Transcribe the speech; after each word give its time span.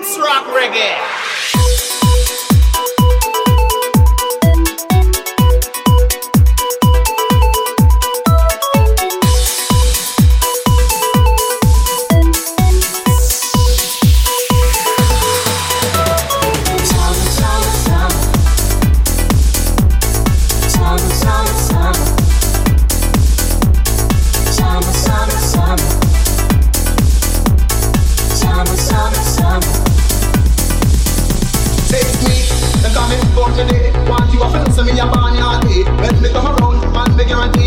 roots 0.00 0.18
rock 0.18 0.44
reggae. 0.46 1.09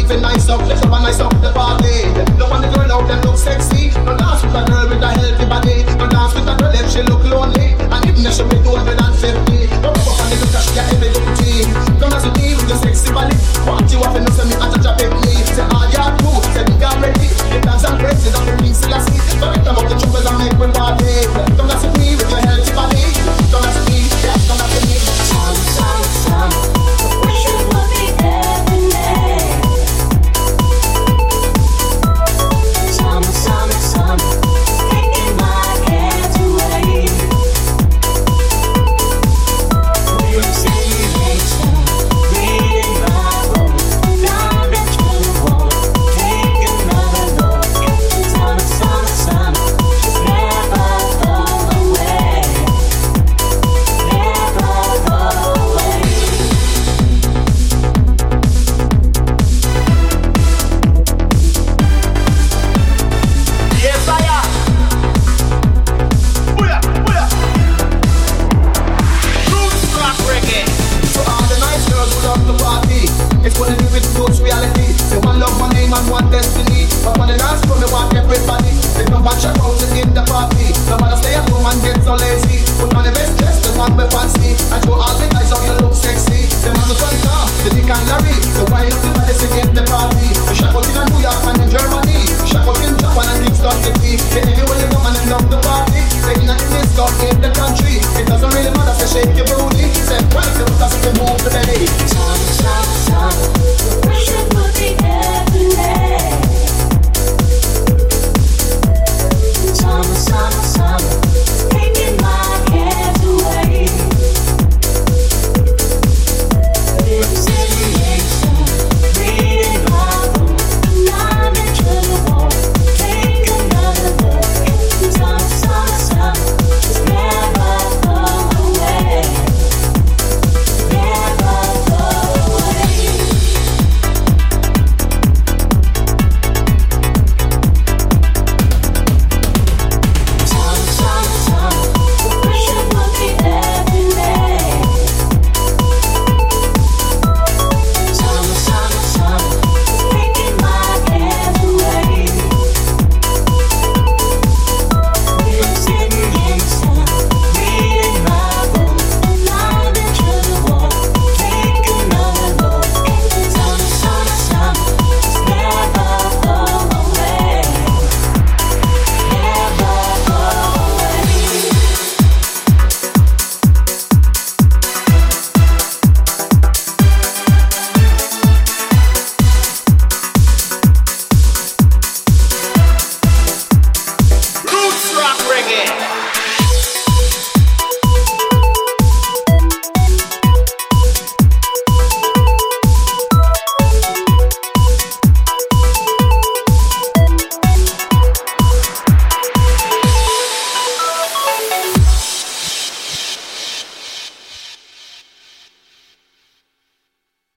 even 0.04 0.22
nice 0.22 0.50
up, 0.50 0.60
let's 0.68 0.82
have 0.82 0.92
a 0.92 1.00
nice 1.00 1.20
up 1.20 1.32
the 1.42 1.52
party. 1.54 2.04
Don't 2.38 2.50
want 2.50 2.64
the 2.64 2.72
girl 2.76 2.92
out, 2.92 3.08
them 3.08 3.22
look 3.22 3.38
sexy. 3.38 3.90
No 4.04 4.16
last 4.16 4.46
with 4.46 4.56
a 4.56 4.66
girl 4.66 4.90
with 4.90 5.02
a 5.02 5.12
healthy 5.12 5.46
body. 5.46 5.93
Somebody 77.14 77.38
dance 77.38 77.62
for 77.70 77.78
me, 77.78 77.86
want 77.94 78.10
everybody. 78.16 78.74
They 78.98 79.06
don't 79.06 79.22
watch 79.22 79.46
out 79.46 79.54
in 79.54 80.18
the 80.18 80.26
party. 80.26 80.74
Stay 80.74 81.38
at 81.38 81.46
home 81.46 81.70
and 81.70 81.78
get 81.86 82.02
so 82.02 82.18
lazy. 82.18 82.66
Put 82.82 82.90
on 82.98 83.06
the 83.06 83.14
best 83.14 83.38
dress, 83.38 83.62
the 83.62 83.78
one 83.78 83.94
we 83.94 84.10
fancy. 84.10 84.58
I 84.74 84.82